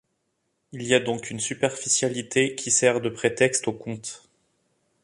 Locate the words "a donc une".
0.95-1.39